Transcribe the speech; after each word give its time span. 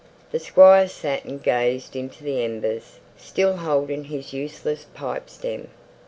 The 0.31 0.39
Squire 0.39 0.87
sat 0.87 1.25
and 1.25 1.43
gazed 1.43 1.95
into 1.95 2.23
the 2.23 2.41
embers, 2.43 2.97
still 3.19 3.57
holding 3.57 4.05
his 4.05 4.33
useless 4.33 4.87
pipe 4.95 5.29
stem. 5.29 5.67